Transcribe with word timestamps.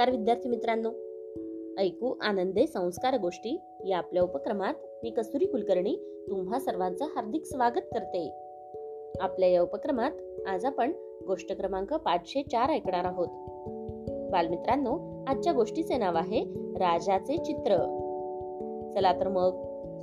नमस्कार 0.00 0.16
विद्यार्थी 0.16 0.48
मित्रांनो. 0.48 0.88
ऐकू 1.78 2.14
आनंदे 2.20 2.66
संस्कार 2.66 3.18
गोष्टी 3.18 3.60
या 3.88 3.98
आपल्या 3.98 4.22
उपक्रमात 4.22 4.74
मी 5.02 5.10
कस्तुरी 5.10 5.46
कुलकर्णी 5.46 6.24
तुम्हा 6.30 6.58
सर्वांचं 6.58 7.04
हार्दिक 7.04 7.44
स्वागत 7.44 7.80
करते. 7.94 8.32
आपल्या 9.20 9.48
या 9.48 9.62
उपक्रमात 9.62 10.10
आज 10.46 10.64
आपण 10.64 10.92
गोष्ट 11.26 11.52
क्रमांक 11.52 11.94
पाचशे 11.94 12.42
चार 12.42 12.70
ऐकणार 12.70 13.04
आहोत. 13.04 13.28
बालमित्रांनो 14.32 15.24
आजच्या 15.26 15.52
गोष्टीचे 15.52 15.96
नाव 15.96 16.16
आहे 16.16 16.44
राजाचे 16.54 17.36
चित्र. 17.36 17.76
चला 18.94 19.20
तर 19.20 19.28
मग 19.28 19.50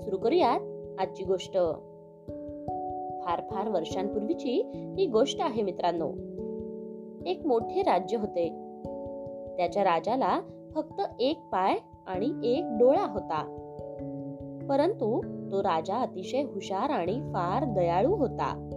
सुरू 0.01 0.17
करूयात 0.17 0.59
आजची 0.99 1.23
गोष्ट. 1.23 1.53
फार 3.25 3.41
फार 3.51 3.69
वर्षांपूर्वीची 3.69 4.71
ही 4.97 5.07
गोष्ट 5.07 5.41
आहे 5.41 5.61
मित्रांनो. 5.61 6.11
एक 7.25 7.45
मोठे 7.45 7.81
राज्य 7.81 8.17
होते. 8.17 8.66
त्याच्या 9.57 9.83
राजाला 9.83 10.39
फक्त 10.75 11.01
एक 11.19 11.37
पाय 11.37 11.75
आणि 12.07 12.31
एक 12.43 12.65
डोळा 12.79 13.07
होता. 13.07 13.63
परंतु 14.69 15.21
तो 15.51 15.63
राजा 15.63 15.95
अतिशय 15.95 16.41
हुशार 16.41 16.89
आणि 16.89 17.13
फार 17.13 17.63
दयाळू 17.63 18.15
होता. 18.15 18.69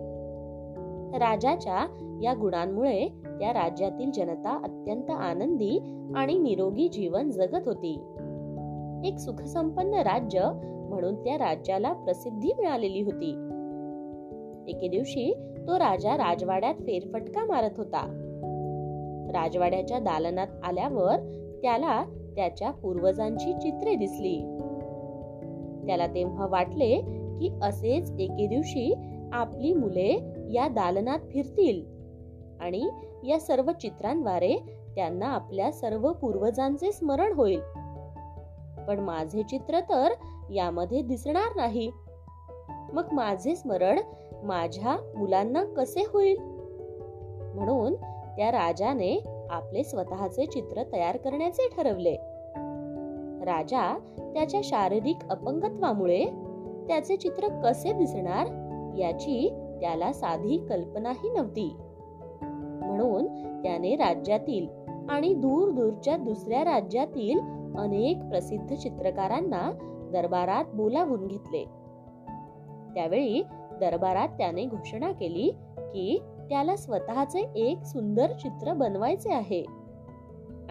राजाच्या 1.14 1.86
या 2.22 2.34
गुणांमुळे 2.34 3.08
त्या 3.24 3.52
राज्यातील 3.52 4.10
जनता 4.10 4.56
अत्यंत 4.56 5.10
आनंदी 5.10 5.78
आणि 6.16 6.38
निरोगी 6.38 6.88
जीवन 6.88 7.30
जगत 7.30 7.68
होती. 7.68 7.94
एक 9.04 9.18
सुखसंपन्न 9.18 9.94
राज्य 9.94 10.50
म्हणून 10.88 11.14
त्या 11.14 11.38
राज्याला 11.38 11.92
प्रसिद्धी 11.92 12.48
मिळालेली 12.58 13.02
होती. 13.02 13.30
एके 14.68 14.88
दिवशी 14.88 15.34
तो 15.68 15.78
राजा 15.78 16.16
राजवाड्यात 16.16 16.74
फेरफटका 16.74 17.44
मारत 17.44 17.70
होता. 17.76 18.19
राजवाड्याच्या 19.30 19.98
दालनात 19.98 20.46
आल्यावर 20.64 21.16
त्याला 21.62 22.04
त्याच्या 22.36 22.70
पूर्वजांची 22.70 23.52
चित्रे 23.52 23.94
दिसली. 23.94 24.40
त्याला 25.86 26.06
तेव्हा 26.06 26.46
वाटले 26.46 27.00
की 27.40 27.58
असेच 27.62 28.10
एके 28.10 28.46
दिवशी 28.46 28.94
आपली 29.32 29.74
मुले 29.74 30.20
या 30.52 30.68
दालनात 30.68 31.18
फिरतील 31.18 31.84
आणि 32.60 32.90
या 33.24 33.40
सर्व 33.40 33.72
चित्रांद्वारे 33.72 34.56
त्यांना 34.94 35.26
आपल्या 35.26 35.72
सर्व 35.72 36.12
पूर्वजांचे 36.12 36.92
स्मरण 36.92 37.32
होईल. 37.32 37.60
पण 38.88 38.98
माझे 38.98 39.42
चित्र 39.42 39.80
तर 39.80 40.08
यामध्ये 40.52 41.02
दिसणार 41.02 41.56
नाही. 41.56 41.90
मग 42.92 43.04
माझे 43.12 43.56
स्मरण 43.56 43.98
माझ्या 44.42 45.12
मुलांना 45.16 45.64
कसे 45.64 46.00
होईल? 46.00 46.36
म्हणून 47.54 47.94
त्या 48.40 48.50
राजाने 48.50 49.24
आपले 49.50 49.84
स्वतःचे 49.84 50.46
चित्र 50.46 50.82
तयार 50.92 51.16
करण्याचे 51.16 51.68
ठरवले. 51.68 52.14
राजा 53.44 53.98
त्याच्या 54.34 54.60
शारीरिक 54.64 55.16
अपंगत्वामुळे 55.30 56.24
त्याचे 56.88 57.16
चित्र 57.16 57.48
कसे 57.64 57.92
दिसणार 57.92 58.46
याची 58.98 59.48
त्याला 59.80 60.12
साधी 60.12 60.58
कल्पनाही 60.58 61.30
नव्हती. 61.30 61.76
म्हणून 62.82 63.26
त्याने 63.62 63.96
राज्यातील 63.96 64.66
आणि 65.10 65.34
दूर 65.34 65.70
दूरच्या 65.70 66.16
दुसऱ्या 66.16 66.64
राज्यातील 66.64 67.38
अनेक 67.78 68.28
प्रसिद्ध 68.28 68.74
चित्रकारांना 68.74 69.72
दरबारात 70.12 70.64
बोलावून 70.74 71.26
घेतले. 71.26 71.64
त्यावेळी 72.94 73.42
दरबारात 73.80 74.28
त्याने 74.28 74.64
घोषणा 74.64 75.12
केली 75.12 75.50
की 75.78 76.22
त्याला 76.50 76.76
स्वतःचे 76.76 77.40
एक 77.56 77.84
सुंदर 77.84 78.32
चित्र 78.32 78.72
बनवायचे 78.72 79.32
आहे. 79.32 79.64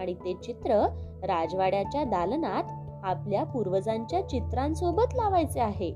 आणि 0.00 0.14
ते 0.14 0.34
चित्र 0.34 0.86
राजवाड्याच्या 1.22 2.04
दालनात 2.04 2.64
आपल्या 3.04 3.44
पूर्वजांच्या 3.44 4.28
चित्रांसोबत 4.28 5.14
लावायचे 5.14 5.60
आहे. 5.60 5.90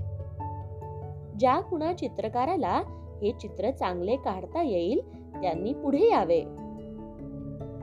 ज्या 1.38 1.60
कुणा 1.60 1.92
चित्रकाराला 1.92 2.82
हे 3.22 3.32
चित्र 3.40 3.70
चांगले 3.70 4.16
काढता 4.16 4.62
येईल 4.62 5.00
त्यांनी 5.42 5.72
पुढे 5.72 6.10
यावे. 6.10 6.40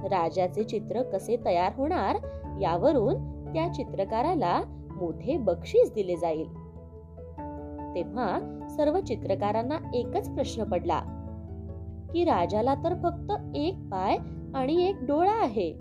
राजाचे 0.07 0.63
चित्र 0.63 1.03
कसे 1.03 1.35
तयार 1.45 1.71
होणार 1.75 2.15
यावरून 2.61 3.13
त्या 3.53 3.73
चित्रकाराला 3.73 4.61
मोठे 4.95 5.37
बक्षीस 5.37 5.91
दिले 5.93 6.15
जाईल. 6.15 6.53
तेव्हा 7.95 8.67
सर्व 8.69 8.99
चित्रकारांना 8.99 9.77
एकच 9.93 10.29
प्रश्न 10.29 10.63
पडला. 10.63 11.01
की 12.13 12.23
राजाला 12.23 12.75
तर 12.75 12.93
फक्त 12.93 13.57
एक 13.57 13.73
पाय 13.73 14.17
आणि 14.55 14.89
एक 14.89 14.95
डोळा 15.01 15.31
आहे. 15.31 15.73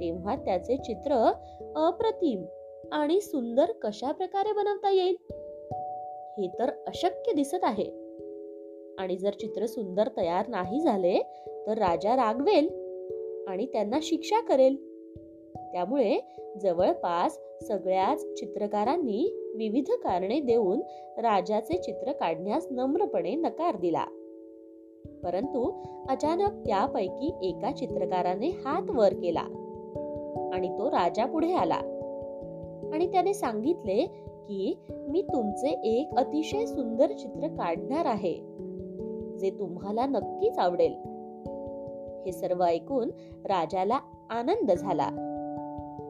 तेव्हा 0.00 0.36
त्याचे 0.36 0.76
चित्र 0.76 1.32
अप्रतिम 1.76 2.44
आणि 2.92 3.20
सुंदर 3.20 3.72
कशा 3.72 4.12
प्रकारे 4.12 4.52
बनवता 4.52 4.90
येईल? 4.90 5.16
हे 6.38 6.48
तर 6.58 6.70
अशक्य 6.86 7.32
दिसत 7.32 7.58
आहे. 7.62 8.04
आणि 8.98 9.16
जर 9.16 9.30
चित्र 9.30 9.66
सुंदर 9.66 10.08
तयार 10.16 10.48
नाही 10.48 10.80
झाले 10.80 11.18
तर 11.66 11.78
राजा 11.78 12.16
रागवेल 12.16 12.66
आणि 13.48 13.66
त्यांना 13.66 13.98
शिक्षा 14.02 14.40
करेल. 14.40 14.76
त्यामुळे 15.72 16.18
जवळपास 16.62 17.38
सगळ्याच 17.68 18.32
चित्रकारांनी 18.34 19.52
विविध 19.56 19.90
कारणे 19.90 20.40
देऊन 20.40 20.80
राजाचे 21.18 21.78
चित्र 21.78 22.12
काढण्यास 22.12 22.66
नम्रपणे 22.70 23.34
नकार 23.34 23.76
दिला. 23.76 24.04
परंतु 25.24 25.72
अचानक 26.08 26.66
त्यापैकी 26.66 27.34
एका 27.42 27.72
चित्रकाराने 27.72 28.48
हात 28.48 28.90
वर 28.90 29.14
केला. 29.14 29.44
आणि 30.54 30.68
तो 30.78 30.90
राजा 30.90 31.26
पुढे 31.26 31.52
आला. 31.52 31.80
आणि 32.94 33.12
त्याने 33.12 33.34
सांगितले 33.34 34.06
की 34.48 34.78
मी 34.90 35.22
तुमचे 35.22 35.68
एक 35.68 36.10
अतिशय 36.16 36.66
सुंदर 36.66 37.12
चित्र 37.12 37.48
काढणार 37.48 38.06
आहे 38.06 38.34
जे 39.38 39.50
तुम्हाला 39.58 40.06
नक्कीच 40.06 40.58
आवडेल. 40.58 40.94
हे 42.26 42.32
सर्व 42.32 42.62
ऐकून 42.62 43.08
राजाला 43.44 43.98
आनंद 44.30 44.72
झाला. 44.72 45.08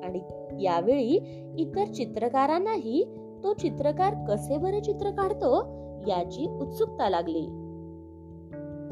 आणि 0.04 0.20
यावेळी 0.64 1.20
इतर 1.58 1.84
चित्रकारांनाही 1.84 3.04
तो 3.44 3.52
चित्रकार 3.52 4.14
कसे 4.28 4.56
बरे 4.56 4.80
चित्र 4.80 5.10
काढतो? 5.10 5.62
याची 6.06 6.46
उत्सुकता 6.46 7.08
लागली. 7.08 7.63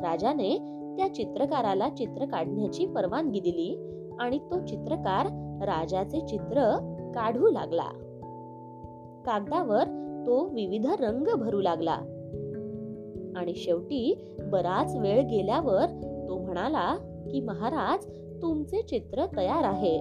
राजाने 0.03 0.57
त्या 0.97 1.15
चित्रकाराला 1.15 1.89
चित्र 1.89 2.25
काढण्याची 2.25 2.87
परवानगी 2.87 3.41
दिली 3.41 3.89
आणि 4.21 4.39
तो 4.39 4.67
चित्रकार 4.67 5.27
राजाचे 5.67 6.21
चित्र 6.21 6.79
काढू 7.15 7.51
लागला. 7.51 7.89
कागदावर 9.27 9.85
तो 10.27 10.49
विविध 10.49 10.87
रंग 10.87 11.37
भरू 11.37 11.61
लागला. 11.61 11.97
आणि 13.37 13.55
शेवटी 13.55 14.25
बराच 14.39 14.97
वेळ 14.97 15.23
गेल्यावर 15.23 15.87
तो 16.29 16.39
म्हणाला 16.39 16.97
की 17.31 17.41
महाराज 17.41 18.05
तुमचे 18.43 18.83
चित्र 18.83 19.27
तयार 19.37 19.65
आहे. 19.65 19.99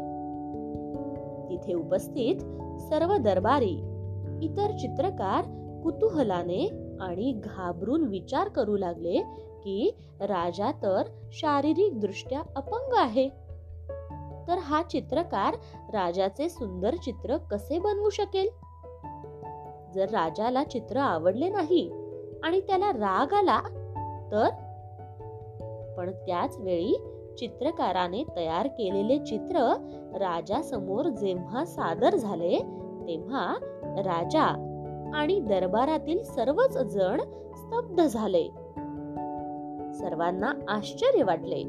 तिथे 1.49 1.73
उपस्थित 1.73 2.35
सर्व 2.79 3.17
दरबारी 3.17 3.83
इतर 4.41 4.71
चित्रकार 4.71 5.45
कुतूहलाने 5.83 6.67
आणि 6.99 7.41
घाबरून 7.43 8.03
विचार 8.03 8.47
करू 8.47 8.77
लागले 8.77 9.23
की 9.63 9.95
राजा 10.21 10.71
तर 10.71 11.03
शारीरिक 11.31 11.99
दृष्ट्या 11.99 12.41
अपंग 12.55 12.93
आहे. 12.93 13.29
तर 14.47 14.57
हा 14.57 14.81
चित्रकार 14.81 15.53
राजाचे 15.93 16.49
सुंदर 16.49 16.95
चित्र 16.95 17.37
कसे 17.37 17.79
बनवू 17.79 18.09
शकेल? 18.09 18.49
जर 19.93 20.09
राजाला 20.09 20.63
चित्र 20.63 20.97
आवडले 20.97 21.49
नाही 21.49 21.91
आणि 22.43 22.61
त्याला 22.61 22.91
राग 22.91 23.33
आला 23.33 23.59
तर? 24.31 24.49
पण 25.97 26.11
त्याच 26.11 26.57
वेळी 26.57 26.95
चित्रकाराने 27.37 28.23
तयार 28.35 28.67
केलेले 28.67 29.17
चित्र 29.17 29.57
राजा 30.13 30.61
समोर 30.61 31.05
जेव्हा 31.05 31.65
सादर 31.65 32.15
झाले 32.15 32.59
तेव्हा 33.07 33.55
राजा 33.97 34.67
आणि 35.13 35.39
दरबारातील 35.39 36.23
सर्वच 36.23 36.77
जण 36.77 37.21
स्तब्ध 37.55 38.03
झाले. 38.03 38.49
सर्वांना 39.93 40.53
आश्चर्य 40.69 41.23
वाटले. 41.23 41.63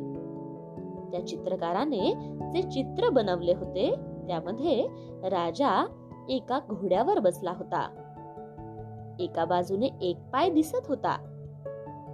त्या 1.11 1.27
चित्रकाराने 1.27 2.15
जे 2.53 2.63
चित्र 2.63 3.09
बनवले 3.09 3.55
होते 3.55 3.95
त्यामध्ये 4.27 4.87
राजा 5.23 5.87
एका 6.29 6.59
घोड्यावर 6.69 7.19
बसला 7.19 7.51
होता. 7.51 7.89
एका 9.21 9.45
बाजूने 9.45 9.87
एक 10.01 10.17
पाय 10.33 10.51
दिसत 10.51 10.87
होता 10.89 11.19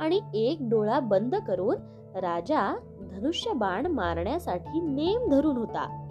आणि 0.01 0.21
एक 0.35 0.59
डोळा 0.61 1.01
बंद 1.01 1.35
करून 1.35 1.77
राजा 2.15 2.77
धनुष्य 3.11 3.53
बाण 3.53 3.87
मारण्यासाठी 3.87 4.81
नेम 4.81 5.29
धरून 5.31 5.57
होता. 5.57 6.05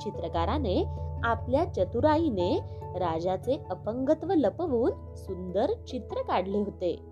चित्रकाराने 0.00 0.84
आपल्या 1.24 1.64
चतुराईने 1.64 2.60
राजाचे 2.96 3.62
अपंगत्व 3.70 4.32
लपवून 4.32 5.14
सुंदर 5.14 5.72
चित्र 5.86 6.22
काढले 6.22 6.58
होते. 6.58 7.09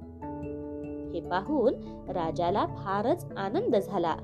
हे 1.14 1.20
पाहून 1.20 1.74
राजाला 2.08 2.66
फारच 2.66 3.26
आनंद 3.36 3.76
झाला. 3.76 4.16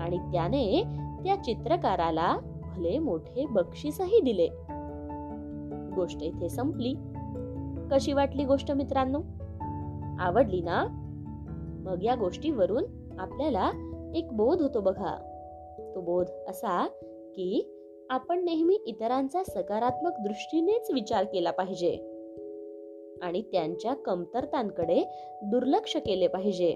आणि 0.00 0.18
त्याने 0.18 0.84
त्या 1.24 1.44
चित्रकाराला 1.44 2.36
भले 2.64 2.98
मोठे 2.98 3.46
बक्षीसही 3.46 4.20
दिले. 4.20 4.48
गोष्ट 5.94 6.22
इथे 6.22 6.48
संपली. 6.48 6.94
कशी 7.90 8.12
वाटली 8.12 8.44
गोष्ट 8.44 8.72
मित्रांनो? 8.72 9.20
आवडली 10.18 10.60
ना? 10.60 10.84
मग 11.86 12.04
या 12.04 12.14
गोष्टीवरून 12.14 12.84
आपल्याला 13.18 13.70
एक 14.14 14.32
बोध 14.32 14.62
होतो 14.62 14.80
बघा. 14.80 15.16
तो 15.94 16.00
बोध 16.00 16.26
असा 16.48 16.86
की 17.36 17.74
आपण 18.10 18.44
नेहमी 18.44 18.74
इतरांचा 18.86 19.42
सकारात्मक 19.44 20.12
दृष्टीनेच 20.20 20.90
विचार 20.94 21.24
केला 21.24 21.50
पाहिजे. 21.50 22.17
आणि 23.22 23.42
त्यांच्या 23.42 23.94
कमतरतांकडे 23.94 25.08
दुर्लक्ष 25.42 25.96
केले 25.96 26.26
पाहिजे. 26.26 26.72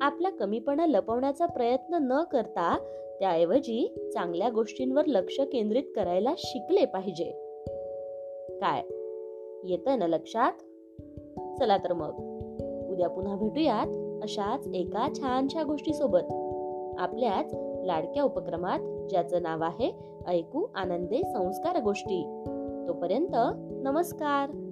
आपला 0.00 0.30
कमीपणा 0.30 0.86
लपवण्याचा 0.86 1.46
प्रयत्न 1.46 1.98
न 2.00 2.22
करता 2.22 2.78
त्याऐवजी 3.20 4.10
चांगल्या 4.14 4.50
गोष्टींवर 4.50 5.04
लक्ष 5.06 5.40
केंद्रित 5.40 5.82
करायला 5.96 6.34
शिकले 6.38 6.84
पाहिजे. 6.84 7.24
काय? 8.60 8.82
येत 9.64 9.98
ना 9.98 10.06
लक्षात? 10.06 10.52
चला 11.58 11.76
तर 11.76 11.92
मग. 11.92 12.12
उद्या 12.90 13.08
पुन्हा 13.08 13.36
भेटूयात 13.36 14.20
अशाच 14.22 14.68
एका 14.74 15.08
छानशा 15.14 15.62
गोष्टी 15.62 15.94
सोबत 15.94 16.32
आपल्याच 17.00 17.54
लाडक्या 17.84 18.22
उपक्रमात 18.22 19.08
ज्याचं 19.08 19.42
नाव 19.42 19.62
आहे 19.62 19.92
ऐकू 20.26 20.66
आनंदे 20.74 21.18
संस्कार 21.18 21.82
गोष्टी. 21.82 22.44
तोपर्यंत 22.88 23.36
नमस्कार. 23.82 24.63